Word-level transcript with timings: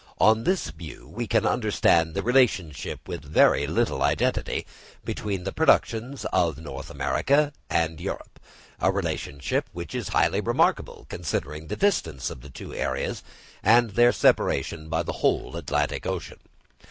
On 0.19 0.45
this 0.45 0.71
view 0.71 1.07
we 1.13 1.27
can 1.27 1.45
understand 1.45 2.15
the 2.15 2.23
relationship 2.23 3.07
with 3.07 3.23
very 3.23 3.67
little 3.67 4.01
identity, 4.01 4.65
between 5.05 5.43
the 5.43 5.51
productions 5.51 6.25
of 6.33 6.57
North 6.57 6.89
America 6.89 7.53
and 7.69 8.01
Europe—a 8.01 8.91
relationship 8.91 9.69
which 9.73 9.93
is 9.93 10.07
highly 10.07 10.41
remarkable, 10.41 11.05
considering 11.07 11.67
the 11.67 11.75
distance 11.75 12.31
of 12.31 12.41
the 12.41 12.49
two 12.49 12.73
areas, 12.73 13.21
and 13.61 13.91
their 13.91 14.11
separation 14.11 14.89
by 14.89 15.03
the 15.03 15.13
whole 15.21 15.55
Atlantic 15.55 16.07
Ocean. 16.07 16.39